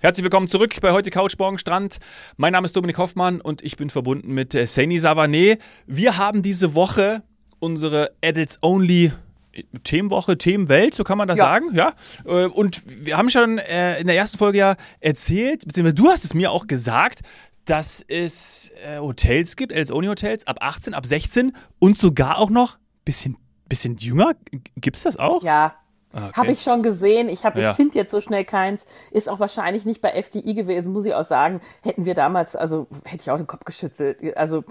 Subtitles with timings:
[0.00, 1.98] Herzlich willkommen zurück bei heute Couch Morgen Strand.
[2.36, 5.58] Mein Name ist Dominik Hoffmann und ich bin verbunden mit äh, Saini Savané.
[5.88, 7.24] Wir haben diese Woche
[7.58, 9.10] unsere Adults Only
[9.82, 11.46] Themenwoche, Themenwelt, so kann man das ja.
[11.46, 11.94] sagen, ja.
[12.24, 16.24] Äh, und wir haben schon äh, in der ersten Folge ja erzählt, beziehungsweise du hast
[16.24, 17.22] es mir auch gesagt,
[17.64, 18.70] dass es
[19.00, 23.36] Hotels gibt, Adults Only Hotels ab 18, ab 16 und sogar auch noch ein bisschen,
[23.68, 24.34] bisschen jünger.
[24.76, 25.42] Gibt es das auch?
[25.42, 25.74] Ja,
[26.12, 26.32] okay.
[26.34, 27.28] Habe ich schon gesehen.
[27.28, 27.52] Ich, ja.
[27.54, 28.86] ich finde jetzt so schnell keins.
[29.10, 31.60] Ist auch wahrscheinlich nicht bei FDI gewesen, muss ich auch sagen.
[31.82, 34.36] Hätten wir damals, also hätte ich auch den Kopf geschüttelt.
[34.36, 34.64] Also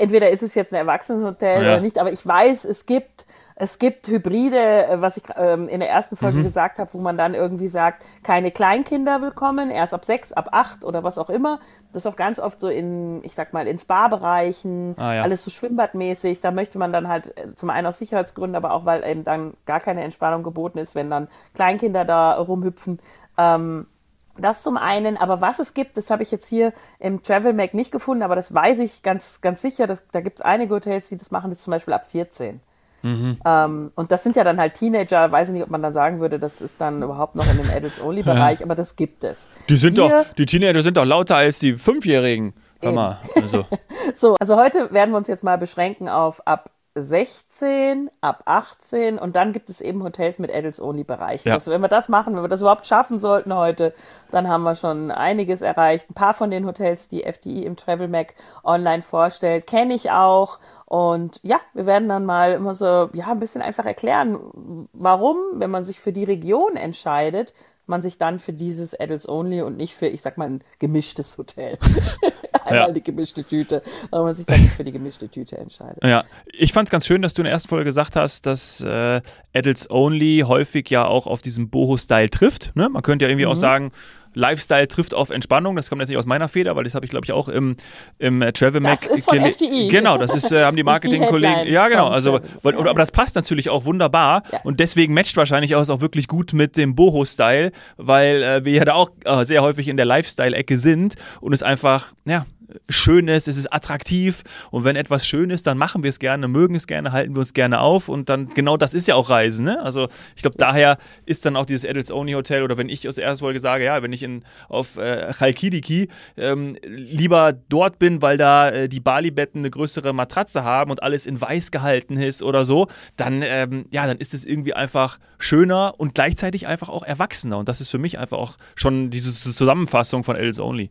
[0.00, 1.72] entweder ist es jetzt ein Erwachsenenhotel ja.
[1.72, 3.26] oder nicht, aber ich weiß, es gibt
[3.60, 6.44] es gibt Hybride, äh, was ich ähm, in der ersten Folge mhm.
[6.44, 10.84] gesagt habe, wo man dann irgendwie sagt, keine Kleinkinder willkommen, erst ab sechs, ab acht
[10.84, 11.58] oder was auch immer.
[11.92, 15.22] Das ist auch ganz oft so in, ich sag mal, in Spa-Bereichen, ah, ja.
[15.22, 16.40] alles so schwimmbadmäßig.
[16.40, 19.54] Da möchte man dann halt äh, zum einen aus Sicherheitsgründen, aber auch, weil eben dann
[19.66, 23.00] gar keine Entspannung geboten ist, wenn dann Kleinkinder da rumhüpfen.
[23.36, 23.88] Ähm,
[24.36, 27.74] das zum einen, aber was es gibt, das habe ich jetzt hier im Travel Mag
[27.74, 29.88] nicht gefunden, aber das weiß ich ganz, ganz sicher.
[29.88, 32.60] Dass, da gibt es einige Hotels, die das machen, das zum Beispiel ab 14.
[33.02, 33.38] Mhm.
[33.44, 36.20] Ähm, und das sind ja dann halt Teenager, weiß ich nicht, ob man dann sagen
[36.20, 38.66] würde, das ist dann überhaupt noch in dem Adults-Only-Bereich, ja.
[38.66, 39.50] aber das gibt es.
[39.68, 42.54] Die sind Hier, doch, die Teenager sind doch lauter als die Fünfjährigen.
[42.80, 43.66] Hör mal, also.
[44.14, 46.70] so, also heute werden wir uns jetzt mal beschränken auf ab
[47.02, 51.44] 16, ab 18 und dann gibt es eben Hotels mit Adults-Only-Bereich.
[51.44, 51.54] Ja.
[51.54, 53.94] Also wenn wir das machen, wenn wir das überhaupt schaffen sollten heute,
[54.30, 56.10] dann haben wir schon einiges erreicht.
[56.10, 60.58] Ein paar von den Hotels, die FDI im Travel Mac online vorstellt, kenne ich auch.
[60.84, 65.70] Und ja, wir werden dann mal immer so, ja, ein bisschen einfach erklären, warum, wenn
[65.70, 67.54] man sich für die Region entscheidet,
[67.88, 71.38] man sich dann für dieses Adults Only und nicht für, ich sag mal, ein gemischtes
[71.38, 71.78] Hotel.
[72.68, 72.92] Einmal ja.
[72.92, 76.02] die gemischte Tüte, warum man sich dann nicht für die gemischte Tüte entscheidet.
[76.04, 78.80] Ja, ich fand es ganz schön, dass du in der ersten Folge gesagt hast, dass
[78.80, 79.20] äh,
[79.54, 82.72] Adults Only häufig ja auch auf diesen Boho-Style trifft.
[82.74, 82.88] Ne?
[82.88, 83.52] Man könnte ja irgendwie mhm.
[83.52, 83.92] auch sagen,
[84.38, 85.76] Lifestyle trifft auf Entspannung.
[85.76, 87.76] Das kommt jetzt nicht aus meiner Feder, weil das habe ich, glaube ich, auch im,
[88.18, 89.00] im äh, Travel Mac.
[89.00, 89.88] Das ist von FDI.
[89.88, 91.66] Genau, das ist, äh, haben die Marketingkollegen.
[91.66, 92.08] Ja, genau.
[92.08, 94.42] Also, weil, aber das passt natürlich auch wunderbar.
[94.52, 94.60] Ja.
[94.62, 98.84] Und deswegen matcht wahrscheinlich auch, auch wirklich gut mit dem Boho-Style, weil äh, wir ja
[98.84, 102.46] da auch äh, sehr häufig in der Lifestyle-Ecke sind und es einfach, ja,
[102.88, 106.48] schön ist, es ist attraktiv und wenn etwas schön ist, dann machen wir es gerne,
[106.48, 109.30] mögen es gerne, halten wir uns gerne auf und dann genau das ist ja auch
[109.30, 109.64] Reisen.
[109.64, 109.80] Ne?
[109.82, 113.16] Also ich glaube, daher ist dann auch dieses Adults Only Hotel oder wenn ich aus
[113.16, 118.20] der ersten Folge sage, ja, wenn ich in, auf äh, Chalkidiki ähm, lieber dort bin,
[118.22, 122.42] weil da äh, die Bali-Betten eine größere Matratze haben und alles in weiß gehalten ist
[122.42, 127.02] oder so, dann, ähm, ja, dann ist es irgendwie einfach schöner und gleichzeitig einfach auch
[127.02, 130.90] erwachsener und das ist für mich einfach auch schon diese Zusammenfassung von Adults Only.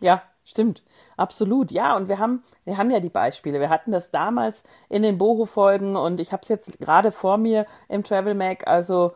[0.00, 0.82] Ja, Stimmt,
[1.20, 1.70] absolut.
[1.70, 3.60] Ja, und wir haben, wir haben ja die Beispiele.
[3.60, 7.66] Wir hatten das damals in den Boho-Folgen und ich habe es jetzt gerade vor mir
[7.88, 8.66] im Travel Mac.
[8.66, 9.12] Also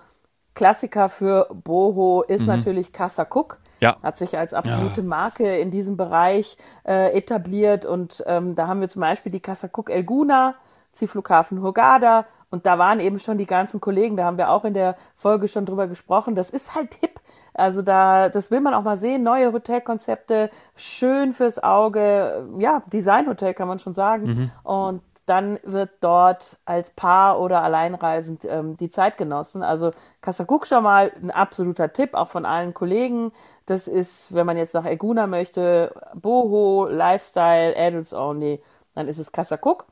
[0.54, 2.48] Klassiker für Boho ist mhm.
[2.48, 3.58] natürlich Casa Cook.
[3.80, 3.96] Ja.
[4.02, 5.06] Hat sich als absolute ja.
[5.06, 6.56] Marke in diesem Bereich
[6.86, 7.84] äh, etabliert.
[7.84, 10.54] Und ähm, da haben wir zum Beispiel die Casa Cook Elguna,
[10.92, 12.26] Zielflughafen Hurghada.
[12.50, 15.48] Und da waren eben schon die ganzen Kollegen, da haben wir auch in der Folge
[15.48, 16.36] schon drüber gesprochen.
[16.36, 17.20] Das ist halt hip.
[17.54, 19.22] Also da, das will man auch mal sehen.
[19.22, 22.48] Neue Hotelkonzepte, schön fürs Auge.
[22.58, 24.26] Ja, Designhotel kann man schon sagen.
[24.26, 24.50] Mhm.
[24.64, 29.62] Und dann wird dort als Paar oder alleinreisend ähm, die Zeit genossen.
[29.62, 33.32] Also Kasakuk schon mal ein absoluter Tipp, auch von allen Kollegen.
[33.66, 38.62] Das ist, wenn man jetzt nach Eguna möchte, Boho, Lifestyle, Adults Only,
[38.94, 39.86] dann ist es Kasakuk.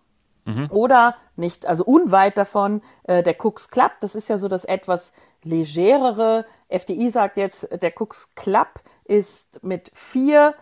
[0.45, 0.69] Mhm.
[0.71, 5.13] Oder nicht, also unweit davon, äh, der Cooks Club, das ist ja so das etwas
[5.45, 6.45] legerere.
[6.73, 10.55] FDI sagt jetzt, der Cooks Club ist mit vier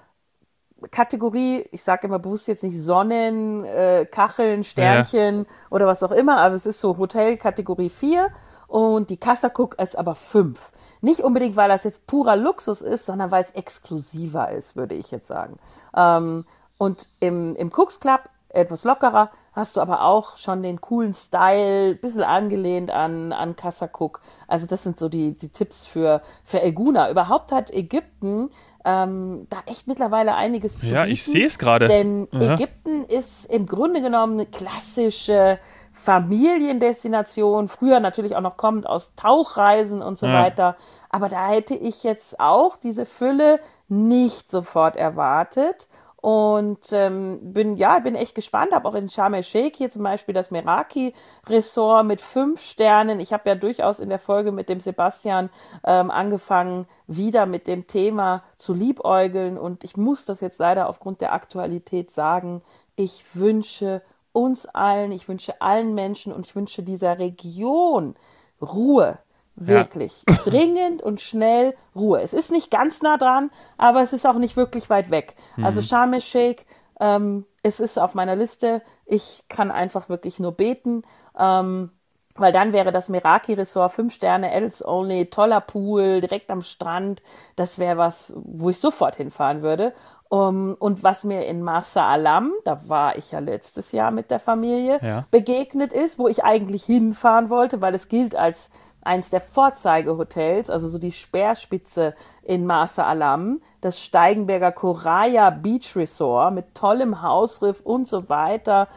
[0.90, 5.44] Kategorie, ich sage immer bewusst jetzt nicht Sonnen, äh, Kacheln, Sternchen ja.
[5.70, 8.30] oder was auch immer, aber es ist so Hotel Kategorie 4
[8.66, 10.72] und die Casa Cook ist aber 5.
[11.02, 15.10] Nicht unbedingt, weil das jetzt purer Luxus ist, sondern weil es exklusiver ist, würde ich
[15.10, 15.58] jetzt sagen.
[15.94, 16.46] Ähm,
[16.78, 21.94] und im, im Cooks Club etwas lockerer, hast du aber auch schon den coolen Style,
[21.94, 23.56] bisschen angelehnt an, an
[23.92, 24.20] Cook.
[24.46, 27.10] Also das sind so die, die Tipps für, für Elguna.
[27.10, 28.50] Überhaupt hat Ägypten
[28.84, 31.86] ähm, da echt mittlerweile einiges zu Ja, bieten, ich sehe es gerade.
[31.86, 32.54] Denn Aha.
[32.54, 35.58] Ägypten ist im Grunde genommen eine klassische
[35.92, 37.68] Familiendestination.
[37.68, 40.42] Früher natürlich auch noch kommend aus Tauchreisen und so ja.
[40.42, 40.76] weiter.
[41.10, 45.88] Aber da hätte ich jetzt auch diese Fülle nicht sofort erwartet.
[46.20, 48.74] Und ähm, bin, ja, bin echt gespannt.
[48.74, 53.20] Habe auch in Sharm el-Sheikh hier zum Beispiel das Meraki-Ressort mit fünf Sternen.
[53.20, 55.48] Ich habe ja durchaus in der Folge mit dem Sebastian
[55.84, 59.56] ähm, angefangen, wieder mit dem Thema zu liebäugeln.
[59.56, 62.62] Und ich muss das jetzt leider aufgrund der Aktualität sagen.
[62.96, 64.02] Ich wünsche
[64.32, 68.14] uns allen, ich wünsche allen Menschen und ich wünsche dieser Region
[68.60, 69.18] Ruhe,
[69.56, 70.24] Wirklich.
[70.28, 70.36] Ja.
[70.44, 72.20] Dringend und schnell Ruhe.
[72.22, 75.36] Es ist nicht ganz nah dran, aber es ist auch nicht wirklich weit weg.
[75.56, 75.64] Mhm.
[75.66, 76.64] Also Sharm el-Sheikh,
[76.98, 78.82] ähm, es ist auf meiner Liste.
[79.04, 81.02] Ich kann einfach wirklich nur beten.
[81.38, 81.90] Ähm,
[82.36, 87.22] weil dann wäre das Meraki Resort fünf Sterne, Adults Only, toller Pool, direkt am Strand.
[87.56, 89.92] Das wäre was, wo ich sofort hinfahren würde.
[90.32, 94.38] Um, und was mir in Marsa Alam, da war ich ja letztes Jahr mit der
[94.38, 95.26] Familie, ja.
[95.32, 98.70] begegnet ist, wo ich eigentlich hinfahren wollte, weil es gilt als
[99.02, 106.54] eins der Vorzeigehotels, also so die Speerspitze in Marsa Alam, das Steigenberger Coraya Beach Resort
[106.54, 108.88] mit tollem Hausriff und so weiter.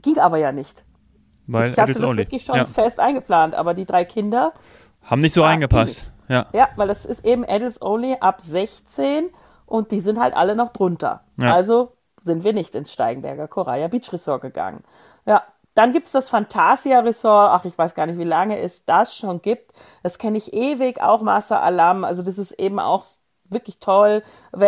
[0.00, 0.84] Ging aber ja nicht.
[1.46, 2.18] Weil ich hatte das only.
[2.18, 2.64] wirklich schon ja.
[2.64, 4.52] fest eingeplant, aber die drei Kinder
[5.02, 6.10] haben nicht so reingepasst.
[6.28, 6.46] Ja.
[6.52, 9.30] ja, weil das ist eben Adults Only ab 16
[9.66, 11.24] und die sind halt alle noch drunter.
[11.36, 11.54] Ja.
[11.54, 14.84] Also sind wir nicht ins Steigenberger Coraya Beach Resort gegangen.
[15.26, 15.42] Ja,
[15.74, 17.50] dann gibt es das Fantasia Resort.
[17.52, 19.72] Ach, ich weiß gar nicht, wie lange es das schon gibt.
[20.02, 22.04] Das kenne ich ewig, auch Master Alam.
[22.04, 23.04] Also das ist eben auch
[23.52, 24.22] wirklich toll.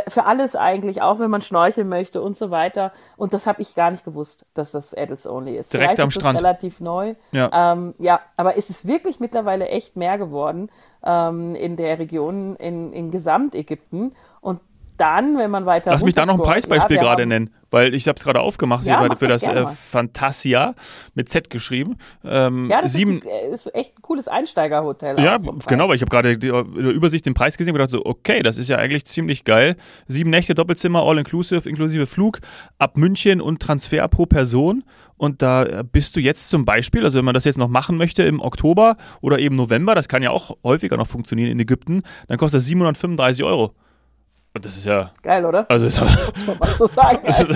[0.09, 2.93] Für alles eigentlich, auch wenn man schnorcheln möchte und so weiter.
[3.17, 5.73] Und das habe ich gar nicht gewusst, dass das Adults Only ist.
[5.73, 6.39] Direkt Vielleicht am ist Strand.
[6.39, 7.15] relativ neu.
[7.33, 7.73] Ja.
[7.73, 10.71] Ähm, ja, aber ist es wirklich mittlerweile echt mehr geworden
[11.05, 14.15] ähm, in der Region in, in Gesamtägypten.
[14.97, 15.91] Dann, wenn man weiter.
[15.91, 18.85] Lass mich da noch ein Preisbeispiel ja, gerade nennen, weil ich habe es gerade aufgemacht
[18.85, 20.75] ja, hier für das äh, Fantasia
[21.15, 21.97] mit Z geschrieben.
[22.25, 25.19] Ähm, ja, das sieben, ist, äh, ist, echt ein cooles Einsteigerhotel.
[25.19, 28.05] Ja, genau, weil ich habe gerade die, die Übersicht den Preis gesehen und gedacht so,
[28.05, 29.77] okay, das ist ja eigentlich ziemlich geil.
[30.07, 32.39] Sieben Nächte Doppelzimmer, all inclusive, inklusive Flug
[32.79, 34.85] ab München und Transfer pro Person.
[35.17, 37.97] Und da äh, bist du jetzt zum Beispiel, also wenn man das jetzt noch machen
[37.97, 42.03] möchte im Oktober oder eben November, das kann ja auch häufiger noch funktionieren in Ägypten,
[42.29, 43.75] dann kostet das 735 Euro.
[44.55, 45.11] Und das ist ja.
[45.23, 45.69] Geil, oder?
[45.69, 47.19] Also, ist, muss man mal so sagen.
[47.27, 47.55] Also,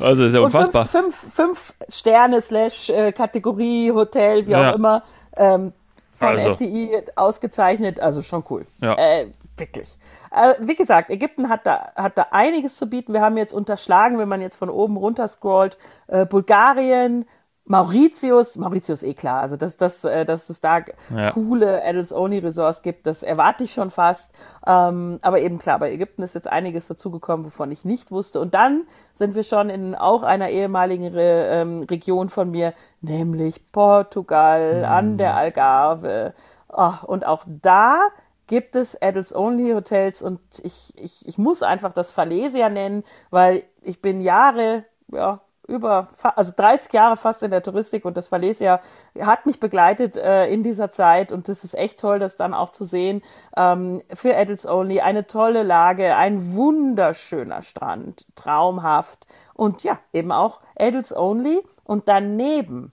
[0.00, 0.86] also ist ja unfassbar.
[0.86, 4.70] Fünf, fünf, fünf, Sterne slash äh, Kategorie, Hotel, wie ja.
[4.70, 5.02] auch immer,
[5.36, 5.72] ähm,
[6.10, 6.50] von also.
[6.50, 8.00] FDI ausgezeichnet.
[8.00, 8.66] Also schon cool.
[8.80, 8.94] Ja.
[8.94, 9.28] Äh,
[9.58, 9.98] wirklich.
[10.30, 13.12] Äh, wie gesagt, Ägypten hat da, hat da einiges zu bieten.
[13.12, 17.26] Wir haben jetzt unterschlagen, wenn man jetzt von oben runter scrollt, äh, Bulgarien,
[17.68, 20.80] Mauritius, Mauritius eh klar, also dass, dass, äh, dass es da
[21.14, 21.30] ja.
[21.32, 24.32] coole Adults-Only-Resorts gibt, das erwarte ich schon fast.
[24.66, 28.40] Ähm, aber eben klar, bei Ägypten ist jetzt einiges dazugekommen, wovon ich nicht wusste.
[28.40, 28.84] Und dann
[29.14, 32.72] sind wir schon in auch einer ehemaligen Re ähm, Region von mir,
[33.02, 34.84] nämlich Portugal, mhm.
[34.84, 36.32] an der Algarve.
[36.70, 38.00] Oh, und auch da
[38.46, 44.22] gibt es Adults-Only-Hotels und ich, ich, ich muss einfach das Falesia nennen, weil ich bin
[44.22, 48.80] Jahre, ja, über, also 30 Jahre fast in der Touristik und das Valencia
[49.20, 52.70] hat mich begleitet äh, in dieser Zeit und das ist echt toll, das dann auch
[52.70, 53.22] zu sehen.
[53.56, 60.60] Ähm, für Adults Only eine tolle Lage, ein wunderschöner Strand, traumhaft und ja, eben auch
[60.76, 62.92] Adults Only und daneben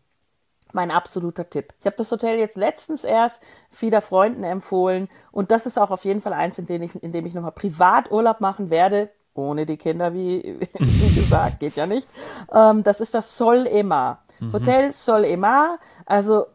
[0.74, 1.74] mein absoluter Tipp.
[1.80, 3.42] Ich habe das Hotel jetzt letztens erst
[3.80, 7.14] wieder Freunden empfohlen und das ist auch auf jeden Fall eins, in dem ich, in
[7.14, 12.08] dem ich nochmal Privaturlaub machen werde ohne die Kinder, wie, wie gesagt, geht ja nicht.
[12.52, 14.24] Ähm, das ist das Sol Emar.
[14.40, 14.54] Mhm.
[14.54, 16.46] Hotel Sol Emar, also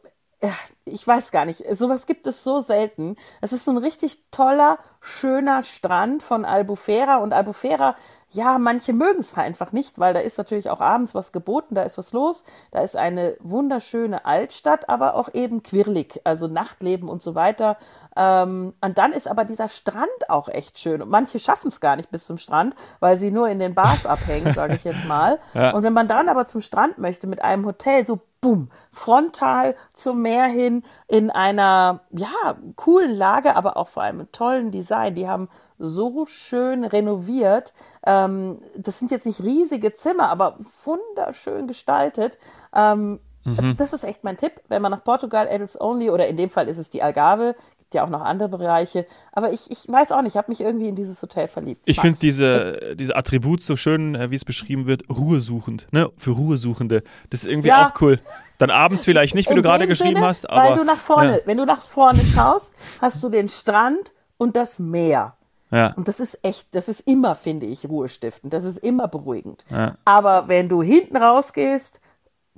[0.86, 3.16] ich weiß gar nicht, sowas gibt es so selten.
[3.40, 7.96] Es ist so ein richtig toller, schöner Strand von Albufera und Albufera
[8.32, 11.82] ja, manche mögen es einfach nicht, weil da ist natürlich auch abends was geboten, da
[11.82, 17.22] ist was los, da ist eine wunderschöne Altstadt, aber auch eben quirlig, also Nachtleben und
[17.22, 17.76] so weiter.
[18.16, 21.02] Ähm, und dann ist aber dieser Strand auch echt schön.
[21.02, 24.06] Und manche schaffen es gar nicht bis zum Strand, weil sie nur in den Bars
[24.06, 25.40] abhängen, sage ich jetzt mal.
[25.54, 25.72] Ja.
[25.72, 30.22] Und wenn man dann aber zum Strand möchte mit einem Hotel, so boom, frontal zum
[30.22, 35.14] Meer hin in einer, ja, coolen Lage, aber auch vor allem mit tollen Design.
[35.14, 35.48] Die haben
[35.80, 37.72] so schön renoviert.
[38.06, 42.38] Ähm, das sind jetzt nicht riesige Zimmer, aber wunderschön gestaltet.
[42.74, 43.74] Ähm, mhm.
[43.76, 46.68] Das ist echt mein Tipp, wenn man nach Portugal Adults Only oder in dem Fall
[46.68, 47.56] ist es die Algarve,
[47.90, 49.04] gibt ja auch noch andere Bereiche.
[49.32, 51.82] Aber ich, ich weiß auch nicht, ich habe mich irgendwie in dieses Hotel verliebt.
[51.86, 56.08] Ich finde diese, diese Attribut so schön, äh, wie es beschrieben wird, ruhesuchend, ne?
[56.16, 57.02] Für Ruhesuchende.
[57.30, 57.88] Das ist irgendwie ja.
[57.88, 58.20] auch cool.
[58.58, 60.70] Dann abends vielleicht nicht, wie du gerade geschrieben Sinne, hast, aber.
[60.70, 61.46] Weil du nach vorne, ja.
[61.46, 65.34] wenn du nach vorne schaust, hast du den Strand und das Meer.
[65.70, 65.92] Ja.
[65.94, 68.52] Und das ist echt, das ist immer, finde ich, ruhestiftend.
[68.52, 69.64] Das ist immer beruhigend.
[69.70, 69.96] Ja.
[70.04, 72.00] Aber wenn du hinten rausgehst,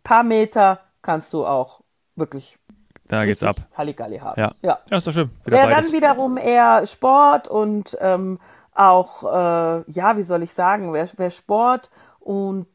[0.02, 1.80] paar Meter, kannst du auch
[2.16, 2.58] wirklich.
[3.08, 3.56] Da geht's ab.
[3.76, 4.40] Halligalli haben.
[4.40, 4.52] Ja.
[4.62, 4.78] ja.
[4.88, 5.30] ja, ist doch schön.
[5.44, 8.38] Wäre dann wiederum eher Sport und ähm,
[8.74, 11.90] auch, äh, ja, wie soll ich sagen, wer, wer Sport
[12.20, 12.68] und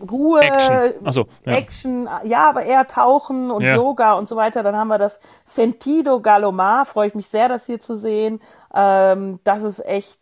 [0.00, 1.52] Ruhe, Action, so, ja.
[1.54, 3.76] Action, ja, aber eher Tauchen und ja.
[3.76, 4.62] Yoga und so weiter.
[4.62, 8.40] Dann haben wir das Sentido Galomar, freue ich mich sehr, das hier zu sehen.
[8.74, 10.18] Ähm, das ist echt,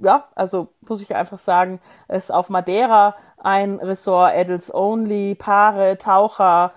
[0.00, 6.72] ja, also muss ich einfach sagen, ist auf Madeira ein Ressort, Adults Only, Paare, Taucher,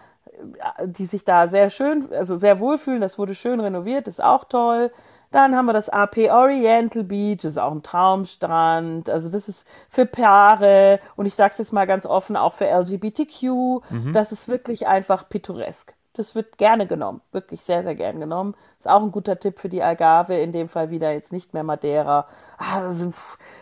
[0.83, 3.01] die sich da sehr schön, also sehr wohlfühlen.
[3.01, 4.91] Das wurde schön renoviert, ist auch toll.
[5.31, 9.09] Dann haben wir das AP Oriental Beach, das ist auch ein Traumstrand.
[9.09, 12.65] Also das ist für Paare und ich sage es jetzt mal ganz offen, auch für
[12.65, 13.43] LGBTQ.
[13.43, 14.13] Mhm.
[14.13, 15.93] Das ist wirklich einfach pittoresk.
[16.13, 18.55] Das wird gerne genommen, wirklich sehr, sehr gern genommen.
[18.79, 21.63] Ist auch ein guter Tipp für die Algarve, in dem Fall wieder jetzt nicht mehr
[21.63, 22.27] Madeira.
[22.57, 23.13] Also,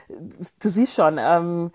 [0.08, 1.72] du siehst schon, ähm,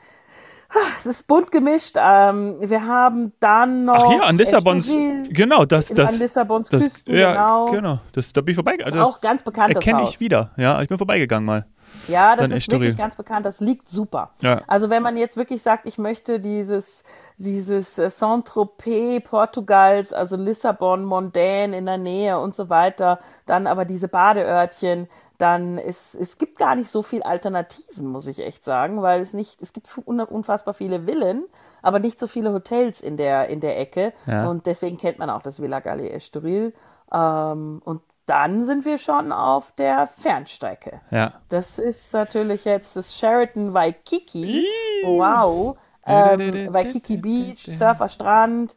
[0.97, 1.97] es ist bunt gemischt.
[1.99, 4.07] Ähm, wir haben dann noch.
[4.07, 4.95] Ach ja, an Lissabons.
[5.29, 5.89] Genau, das.
[5.89, 7.71] das an Lissabons das, Küsten, ja, genau.
[7.71, 7.99] genau.
[8.13, 8.99] Das, da bin ich vorbeigegangen.
[8.99, 9.75] Das ist auch ganz bekannt.
[9.75, 10.51] Erkenne ich wieder.
[10.57, 11.67] Ja, ich bin vorbeigegangen mal.
[12.09, 13.45] Ja, das ist wirklich ganz bekannt.
[13.45, 14.31] Das liegt super.
[14.41, 14.63] Ja.
[14.67, 17.05] Also, wenn man jetzt wirklich sagt, ich möchte dieses,
[17.37, 23.85] dieses äh, Saint-Tropez Portugals, also Lissabon, Mondaine in der Nähe und so weiter, dann aber
[23.85, 25.09] diese Badeörtchen,
[25.39, 29.33] dann ist, es gibt gar nicht so viel Alternativen, muss ich echt sagen, weil es
[29.33, 31.45] nicht, es gibt unfassbar viele Villen,
[31.83, 34.13] aber nicht so viele Hotels in der, in der Ecke.
[34.27, 34.49] Ja.
[34.49, 36.75] Und deswegen kennt man auch das Villa Galli Estoril.
[37.13, 41.01] Ähm, und dann sind wir schon auf der Fernstrecke.
[41.11, 41.33] Ja.
[41.49, 44.65] Das ist natürlich jetzt das Sheraton Waikiki.
[45.05, 45.77] Wow.
[46.07, 48.77] Ähm, Waikiki Beach, Surferstrand,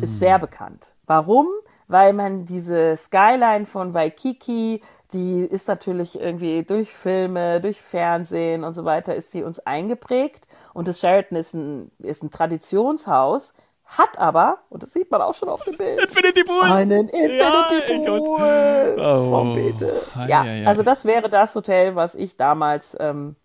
[0.00, 0.94] ist sehr bekannt.
[1.06, 1.46] Warum?
[1.86, 4.80] Weil man diese Skyline von Waikiki
[5.14, 10.48] die ist natürlich irgendwie durch Filme, durch Fernsehen und so weiter, ist sie uns eingeprägt.
[10.74, 15.34] Und das Sheraton ist ein, ist ein Traditionshaus, hat aber, und das sieht man auch
[15.34, 16.62] schon auf dem Bild, Infinity Pool.
[16.62, 18.96] einen Infinity ja, Pool.
[18.98, 19.24] Oh.
[19.24, 20.02] Trompete.
[20.26, 23.36] Ja, also das wäre das Hotel, was ich damals ähm,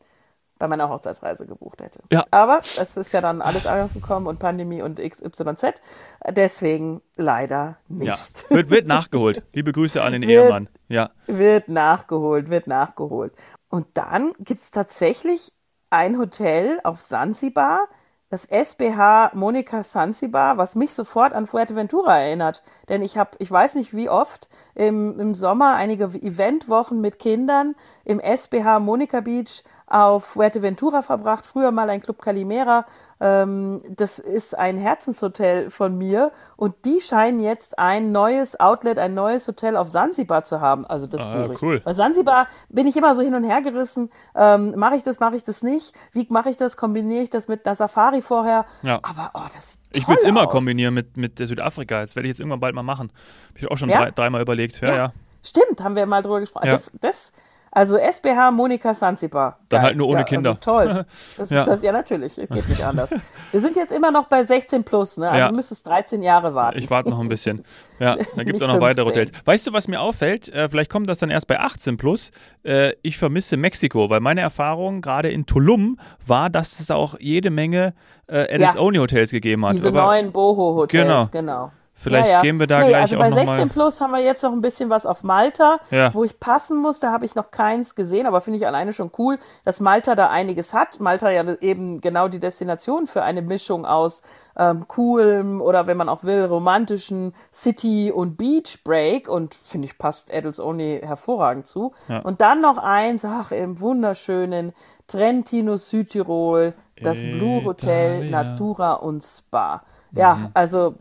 [0.60, 2.02] bei meiner Hochzeitsreise gebucht hätte.
[2.12, 2.26] Ja.
[2.32, 5.82] Aber es ist ja dann alles anders gekommen und Pandemie und XYZ.
[6.30, 8.46] Deswegen leider nicht.
[8.50, 8.56] Ja.
[8.56, 9.44] Wird, wird nachgeholt.
[9.54, 10.70] Liebe Grüße an den wird, Ehemann.
[10.88, 11.10] Ja.
[11.26, 13.34] Wird nachgeholt, wird nachgeholt.
[13.70, 15.54] Und dann gibt es tatsächlich
[15.90, 17.88] ein Hotel auf Sansibar,
[18.30, 22.62] das SBH Monika Sansibar, was mich sofort an Fuerteventura erinnert.
[22.88, 27.76] Denn ich habe, ich weiß nicht wie oft, im, im Sommer einige Eventwochen mit Kindern
[28.06, 32.86] im SBH Monika Beach auf Fuerteventura verbracht, früher mal ein Club Calimera.
[33.22, 39.14] Ähm, das ist ein Herzenshotel von mir und die scheinen jetzt ein neues Outlet, ein
[39.14, 40.86] neues Hotel auf Sansibar zu haben.
[40.86, 41.82] Also das ah, cool.
[41.82, 44.10] Bei Sansibar bin ich immer so hin und her gerissen.
[44.36, 45.94] Ähm, mache ich das, mache ich das nicht?
[46.14, 46.78] Wie mache ich das?
[46.78, 48.66] Kombiniere ich das mit einer Safari vorher?
[48.84, 49.00] Ja.
[49.04, 52.02] Aber oh, das sieht Ich würde es immer kombinieren mit, mit Südafrika.
[52.02, 53.12] Das werde ich jetzt irgendwann bald mal machen.
[53.50, 53.98] Habe ich auch schon ja?
[53.98, 54.80] drei, dreimal überlegt.
[54.82, 55.14] Ja, ja, ja.
[55.44, 56.68] Stimmt, haben wir mal drüber gesprochen.
[56.68, 57.34] Das, das
[57.72, 59.60] also SBH Monika Sanzibar.
[59.70, 60.50] Dann halt nur ohne ja, Kinder.
[60.52, 61.06] Also toll.
[61.38, 61.64] Das ja.
[61.64, 62.36] Das, ja, natürlich.
[62.36, 63.12] Geht nicht anders.
[63.52, 65.30] Wir sind jetzt immer noch bei 16 plus, ne?
[65.30, 65.50] Also ja.
[65.50, 66.78] du müsstest 13 Jahre warten.
[66.78, 67.64] Ich warte noch ein bisschen.
[68.00, 68.82] Ja, da gibt es auch noch 15.
[68.82, 69.32] weitere Hotels.
[69.46, 70.50] Weißt du, was mir auffällt?
[70.50, 72.32] Äh, vielleicht kommt das dann erst bei 18 plus.
[72.64, 77.50] Äh, ich vermisse Mexiko, weil meine Erfahrung gerade in Tulum war, dass es auch jede
[77.50, 77.94] Menge
[78.28, 79.74] äh, Alice-Only-Hotels gegeben hat.
[79.74, 81.28] Diese Aber, neuen Boho-Hotels, genau.
[81.32, 81.72] genau.
[82.02, 82.42] Vielleicht ja, ja.
[82.42, 83.68] gehen wir da nee, gleich also auch bei 16 mal.
[83.68, 86.14] plus haben wir jetzt noch ein bisschen was auf Malta, ja.
[86.14, 87.02] wo ich passen muss.
[87.02, 90.30] Da habe ich noch keins gesehen, aber finde ich alleine schon cool, dass Malta da
[90.30, 91.02] einiges hat.
[91.02, 94.22] Malta ja eben genau die Destination für eine Mischung aus
[94.56, 99.98] ähm, coolem oder wenn man auch will, romantischen City- und Beach Break und finde ich
[99.98, 101.92] passt Adults Only hervorragend zu.
[102.08, 102.20] Ja.
[102.20, 104.72] Und dann noch eins, ach, im wunderschönen
[105.08, 109.84] Trentino Südtirol, das Blue Hotel Natura und Spa.
[110.12, 110.48] Ja, mhm.
[110.54, 110.96] also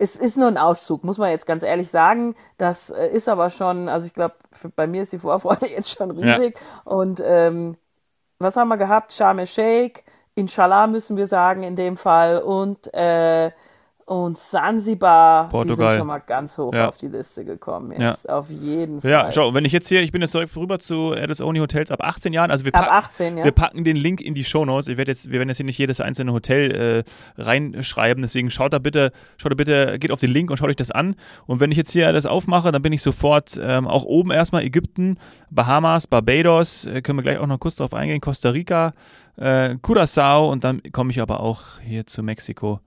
[0.00, 2.34] es ist nur ein Auszug, muss man jetzt ganz ehrlich sagen.
[2.56, 4.34] Das äh, ist aber schon, also ich glaube,
[4.74, 6.58] bei mir ist die Vorfreude jetzt schon riesig.
[6.58, 6.92] Ja.
[6.92, 7.76] Und ähm,
[8.38, 9.12] was haben wir gehabt?
[9.12, 10.02] Sharm el-Sheikh,
[10.34, 12.38] Inshallah müssen wir sagen in dem Fall.
[12.38, 13.50] Und äh,
[14.10, 15.76] und Sansibar, Portugal.
[15.76, 16.88] die sind schon mal ganz hoch ja.
[16.88, 18.36] auf die Liste gekommen jetzt, ja.
[18.36, 19.08] auf jeden Fall.
[19.08, 21.92] Ja, schau, wenn ich jetzt hier, ich bin jetzt direkt rüber zu Addis Only Hotels
[21.92, 23.44] ab 18 Jahren, also wir, ab 18, ja.
[23.44, 24.88] wir packen den Link in die Show Notes.
[24.88, 27.04] Ich werde jetzt, wir werden jetzt hier nicht jedes einzelne Hotel
[27.38, 30.70] äh, reinschreiben, deswegen schaut da bitte, schaut da bitte, geht auf den Link und schaut
[30.70, 31.14] euch das an.
[31.46, 34.64] Und wenn ich jetzt hier alles aufmache, dann bin ich sofort ähm, auch oben erstmal
[34.64, 35.18] Ägypten,
[35.50, 38.92] Bahamas, Barbados, äh, können wir gleich auch noch kurz drauf eingehen, Costa Rica,
[39.36, 42.80] äh, Curacao und dann komme ich aber auch hier zu Mexiko.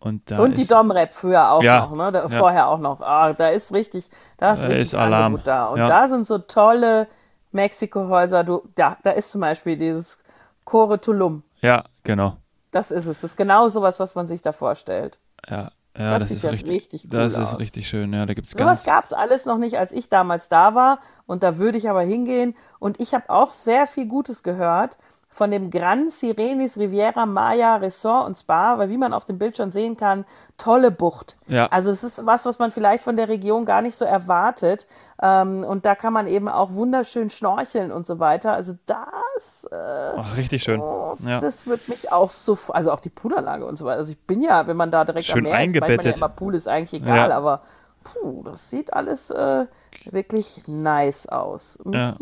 [0.00, 2.12] Und, und die Domrep früher auch ja, noch, ne?
[2.12, 2.28] Da, ja.
[2.28, 3.00] Vorher auch noch.
[3.00, 5.40] Ah, da ist richtig, da ist da richtig ist Alarm.
[5.44, 5.66] Da.
[5.66, 5.88] Und ja.
[5.88, 7.08] da sind so tolle
[7.50, 8.44] Mexiko-Häuser.
[8.44, 10.18] Du, da, da ist zum Beispiel dieses
[10.64, 11.42] Core Tulum.
[11.60, 12.36] Ja, genau.
[12.70, 13.22] Das ist es.
[13.22, 15.18] Das ist genau sowas, was man sich da vorstellt.
[15.48, 17.58] Ja, ja, das, das ist ja richtig, richtig cool Das ist aus.
[17.58, 18.84] richtig schön, ja, da gibt's so ganz...
[18.84, 22.02] gab es alles noch nicht, als ich damals da war und da würde ich aber
[22.02, 24.96] hingehen und ich habe auch sehr viel Gutes gehört
[25.28, 29.56] von dem Gran Sirenis Riviera Maya Resort und Spa, weil wie man auf dem Bild
[29.56, 30.24] schon sehen kann,
[30.56, 31.36] tolle Bucht.
[31.46, 31.66] Ja.
[31.66, 34.86] Also es ist was, was man vielleicht von der Region gar nicht so erwartet.
[35.22, 38.52] Ähm, und da kann man eben auch wunderschön schnorcheln und so weiter.
[38.52, 39.76] Also das, Äh,
[40.16, 40.80] Ach, richtig schön.
[40.80, 41.38] Oh, ja.
[41.38, 43.98] Das wird mich auch so, also auch die Poolanlage und so weiter.
[43.98, 46.00] Also ich bin ja, wenn man da direkt schön am Meer eingebettet.
[46.00, 47.36] ist, man ja immer Pool ist eigentlich egal, ja.
[47.36, 47.62] aber
[48.02, 49.66] puh, das sieht alles äh,
[50.06, 51.78] wirklich nice aus.
[51.84, 52.16] Ja.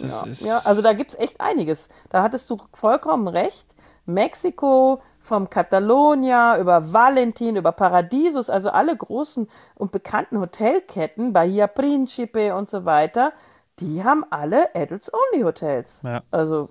[0.00, 0.08] Mhm.
[0.08, 0.24] Ja.
[0.46, 0.58] ja.
[0.64, 1.88] also da gibt es echt einiges.
[2.10, 3.74] Da hattest du vollkommen recht.
[4.04, 12.54] Mexiko, vom Catalonia über Valentin, über Paradisus, also alle großen und bekannten Hotelketten, Bahia Principe
[12.56, 13.32] und so weiter,
[13.78, 16.02] die haben alle Adults-Only-Hotels.
[16.02, 16.22] Ja.
[16.32, 16.70] Also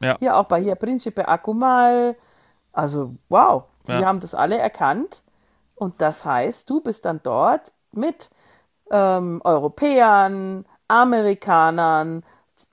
[0.00, 0.16] ja.
[0.18, 2.16] hier auch Bahia Principe, Akumal.
[2.72, 4.04] Also wow, die ja.
[4.04, 5.22] haben das alle erkannt.
[5.76, 8.30] Und das heißt, du bist dann dort mit
[8.90, 12.24] ähm, Europäern, Amerikanern,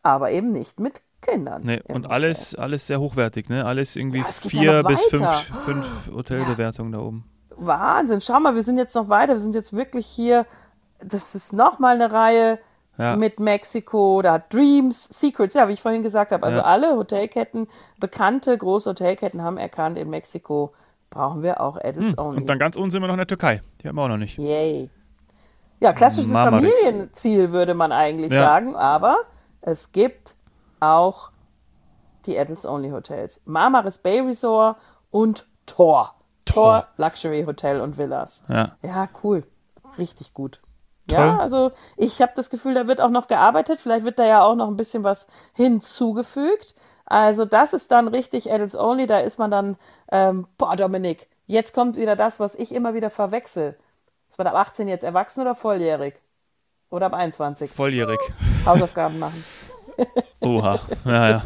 [0.04, 1.64] aber eben nicht mit Kindern.
[1.64, 3.66] Nee, und alles, alles sehr hochwertig, ne?
[3.66, 7.00] Alles irgendwie ja, vier ja bis fünf, fünf Hotelbewertungen ja.
[7.00, 7.26] da oben.
[7.58, 10.46] Wahnsinn, schau mal, wir sind jetzt noch weiter, wir sind jetzt wirklich hier,
[11.00, 12.60] das ist nochmal eine Reihe
[13.18, 17.68] mit Mexiko, da Dreams, Secrets, ja, wie ich vorhin gesagt habe, also alle Hotelketten,
[17.98, 20.74] bekannte große Hotelketten haben erkannt, in Mexiko
[21.10, 22.20] brauchen wir auch Adults hm.
[22.20, 22.38] Only.
[22.42, 24.18] Und dann ganz unten sind wir noch in der Türkei, die haben wir auch noch
[24.18, 24.38] nicht.
[24.38, 24.90] Yay.
[25.80, 26.76] Ja, klassisches Marmaris.
[26.84, 29.16] Familienziel würde man eigentlich sagen, aber
[29.62, 30.36] es gibt
[30.80, 31.32] auch
[32.26, 33.42] die Adults Only Hotels.
[33.46, 34.78] Marmaris Bay Resort
[35.12, 36.16] und Tor.
[36.46, 38.44] Tor Luxury Hotel und Villas.
[38.48, 39.44] Ja, ja cool.
[39.98, 40.62] Richtig gut.
[41.08, 41.20] Toll.
[41.20, 43.80] Ja, also ich habe das Gefühl, da wird auch noch gearbeitet.
[43.82, 46.76] Vielleicht wird da ja auch noch ein bisschen was hinzugefügt.
[47.06, 49.08] Also das ist dann richtig Adults Only.
[49.08, 49.78] Da ist man dann,
[50.12, 53.78] ähm, boah, Dominik, jetzt kommt wieder das, was ich immer wieder verwechsel.
[54.30, 56.22] Ist man ab 18 jetzt erwachsen oder volljährig?
[56.92, 57.72] Oder ab 21?
[57.72, 58.20] Volljährig.
[58.70, 59.44] Hausaufgaben machen.
[60.42, 61.44] Oha, ja, ja.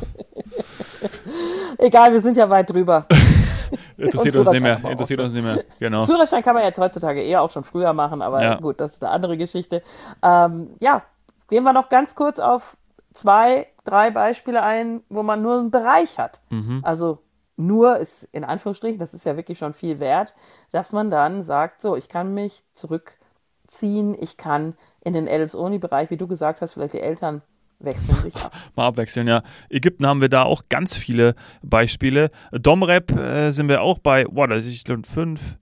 [1.78, 3.08] Egal, wir sind ja weit drüber.
[3.98, 4.80] Interessiert uns nicht mehr.
[4.84, 5.64] Interessiert uns nicht mehr.
[5.80, 6.06] Genau.
[6.06, 8.56] Führerschein kann man jetzt heutzutage eher auch schon früher machen, aber ja.
[8.56, 9.82] gut, das ist eine andere Geschichte.
[10.22, 11.04] Ähm, ja,
[11.50, 12.78] gehen wir noch ganz kurz auf
[13.14, 16.42] zwei, drei Beispiele ein, wo man nur einen Bereich hat.
[16.50, 16.82] Mhm.
[16.84, 17.20] Also
[17.56, 20.34] nur ist in Anführungsstrichen, das ist ja wirklich schon viel wert,
[20.72, 26.18] dass man dann sagt, so, ich kann mich zurückziehen, ich kann in den LS-Oni-Bereich, wie
[26.18, 27.42] du gesagt hast, vielleicht die Eltern
[27.80, 28.54] wechseln sich ab.
[28.76, 29.44] Mal abwechseln, ja.
[29.70, 32.32] Ägypten haben wir da auch ganz viele Beispiele.
[32.52, 35.58] Domrep äh, sind wir auch bei, boah, da ist fünf,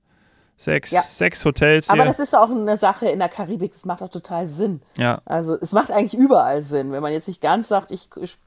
[0.55, 1.01] sechs, ja.
[1.01, 1.89] sechs Hotels.
[1.89, 4.81] Aber das ist auch eine Sache in der Karibik, das macht auch total Sinn.
[4.97, 5.21] Ja.
[5.25, 8.37] Also es macht eigentlich überall Sinn, wenn man jetzt nicht ganz sagt, ich, ich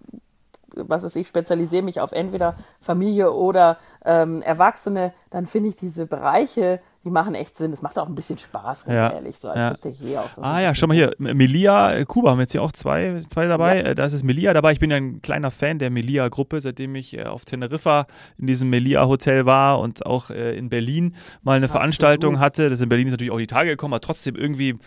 [0.77, 6.07] was weiß ich, spezialisiere mich auf entweder Familie oder ähm, Erwachsene, dann finde ich diese
[6.07, 7.71] Bereiche die machen echt Sinn.
[7.71, 9.13] Das macht auch ein bisschen Spaß, ganz ja.
[9.13, 9.39] ehrlich.
[9.39, 9.91] So als ja.
[9.91, 11.15] hier auch ah ja, schau mal hier.
[11.19, 13.79] Melia, äh, Kuba haben wir jetzt hier auch zwei, zwei dabei.
[13.79, 13.85] Ja.
[13.89, 14.73] Äh, da ist es Melia dabei.
[14.73, 18.07] Ich bin ja ein kleiner Fan der Melia-Gruppe, seitdem ich äh, auf Teneriffa
[18.39, 21.81] in diesem Melia-Hotel war und auch in Berlin mal eine Absolut.
[21.81, 22.71] Veranstaltung hatte.
[22.71, 24.79] Das ist in Berlin ist natürlich auch die Tage gekommen, aber trotzdem irgendwie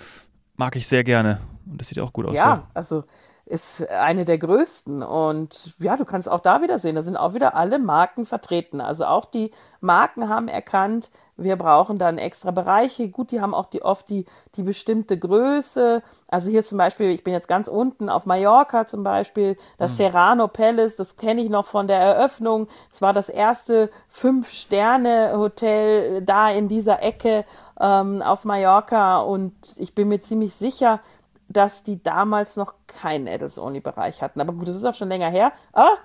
[0.56, 1.39] mag ich sehr gerne.
[1.69, 2.34] Und das sieht auch gut aus.
[2.34, 2.63] Ja, so.
[2.73, 3.04] also
[3.47, 5.01] ist eine der größten.
[5.01, 8.81] Und ja, du kannst auch da wieder sehen, da sind auch wieder alle Marken vertreten.
[8.81, 13.10] Also auch die Marken haben erkannt, wir brauchen dann extra Bereiche.
[13.10, 16.01] Gut, die haben auch die, oft die, die bestimmte Größe.
[16.27, 19.97] Also hier zum Beispiel, ich bin jetzt ganz unten auf Mallorca zum Beispiel, das mhm.
[19.97, 22.67] Serrano Palace, das kenne ich noch von der Eröffnung.
[22.91, 27.45] Es war das erste Fünf-Sterne-Hotel da in dieser Ecke
[27.79, 31.01] ähm, auf Mallorca und ich bin mir ziemlich sicher,
[31.49, 34.41] dass die damals noch keinen Adults-Only-Bereich hatten.
[34.41, 35.51] Aber gut, das ist auch schon länger her.
[35.71, 35.97] Aber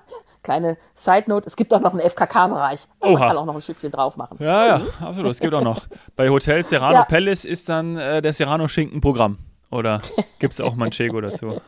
[0.43, 2.87] kleine Side-Note, es gibt auch noch einen FKK-Bereich.
[3.01, 4.39] Man kann auch noch ein Stückchen drauf machen.
[4.41, 5.31] Ja, ja, absolut.
[5.31, 5.83] Es gibt auch noch.
[6.17, 7.05] Bei Hotel Serrano ja.
[7.05, 9.39] Palace ist dann äh, der Serrano-Schinken-Programm.
[9.71, 10.03] Oder
[10.39, 11.61] gibt es auch Manchego dazu?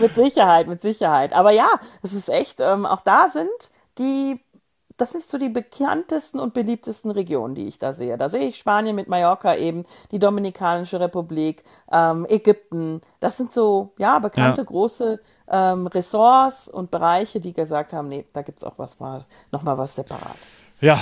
[0.00, 1.32] Mit Sicherheit, mit Sicherheit.
[1.32, 1.68] Aber ja,
[2.02, 3.48] es ist echt, ähm, auch da sind
[3.98, 4.40] die
[4.98, 8.18] das sind so die bekanntesten und beliebtesten Regionen, die ich da sehe.
[8.18, 13.00] Da sehe ich Spanien mit Mallorca eben, die Dominikanische Republik, ähm, Ägypten.
[13.20, 14.66] Das sind so, ja, bekannte ja.
[14.66, 19.24] große ähm, Ressorts und Bereiche, die gesagt haben, nee, da gibt es auch was mal,
[19.52, 20.36] nochmal was separat.
[20.80, 21.00] Ja,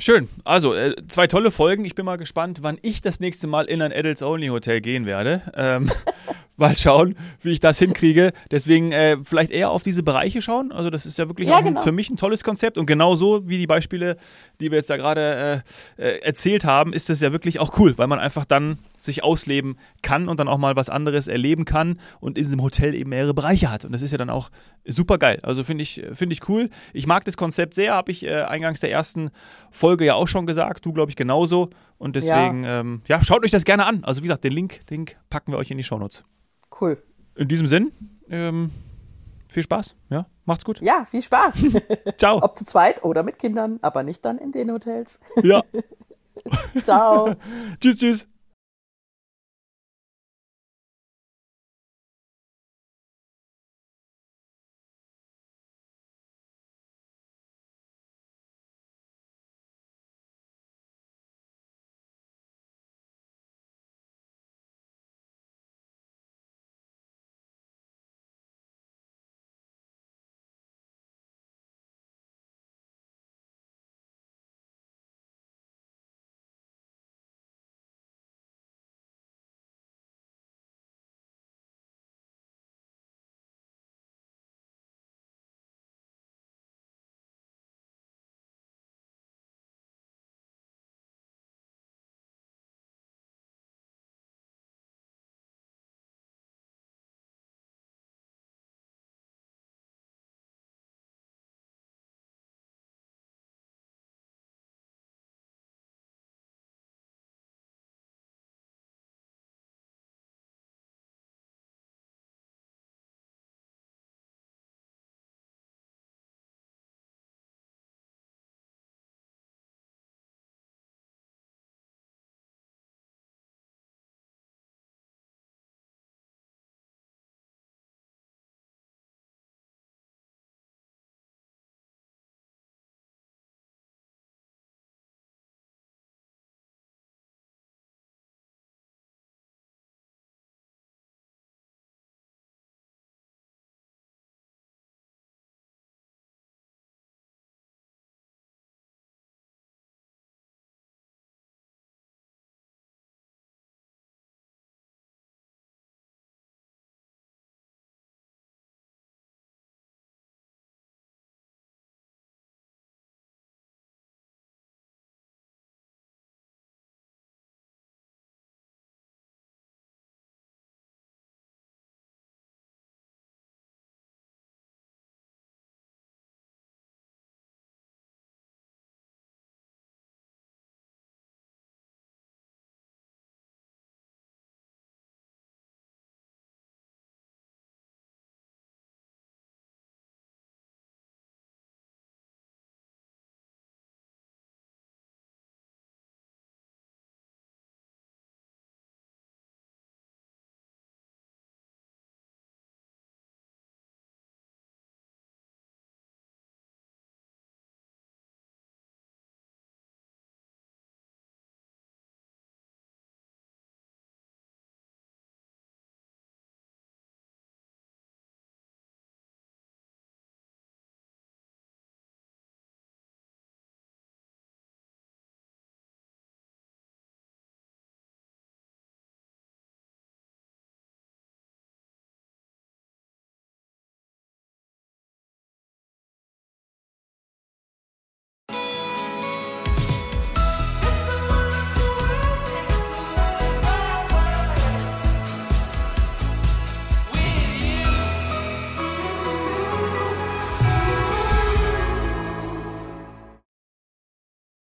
[0.00, 0.28] Schön.
[0.44, 1.84] Also, äh, zwei tolle Folgen.
[1.84, 5.42] Ich bin mal gespannt, wann ich das nächste Mal in ein Adults-Only-Hotel gehen werde.
[5.56, 5.90] Ähm,
[6.58, 8.32] mal schauen, wie ich das hinkriege.
[8.50, 10.72] Deswegen äh, vielleicht eher auf diese Bereiche schauen.
[10.72, 11.80] Also das ist ja wirklich ja, genau.
[11.80, 12.78] für mich ein tolles Konzept.
[12.78, 14.16] Und genauso wie die Beispiele,
[14.60, 15.62] die wir jetzt da gerade
[15.98, 19.22] äh, äh, erzählt haben, ist das ja wirklich auch cool, weil man einfach dann sich
[19.22, 23.10] ausleben kann und dann auch mal was anderes erleben kann und in diesem Hotel eben
[23.10, 23.84] mehrere Bereiche hat.
[23.84, 24.50] Und das ist ja dann auch
[24.84, 25.38] super geil.
[25.42, 26.70] Also finde ich, find ich cool.
[26.92, 29.30] Ich mag das Konzept sehr, habe ich äh, eingangs der ersten
[29.88, 30.84] Folge ja auch schon gesagt.
[30.84, 31.70] Du, glaube ich, genauso.
[31.96, 32.80] Und deswegen, ja.
[32.80, 34.04] Ähm, ja, schaut euch das gerne an.
[34.04, 36.24] Also wie gesagt, den Link, den packen wir euch in die Shownotes.
[36.78, 37.02] Cool.
[37.36, 37.92] In diesem Sinn,
[38.28, 38.70] ähm,
[39.48, 39.96] viel Spaß.
[40.10, 40.82] Ja, macht's gut.
[40.82, 41.54] Ja, viel Spaß.
[42.18, 42.42] Ciao.
[42.42, 45.20] Ob zu zweit oder mit Kindern, aber nicht dann in den Hotels.
[45.42, 45.62] Ja.
[46.84, 47.34] Ciao.
[47.80, 48.28] tschüss, tschüss.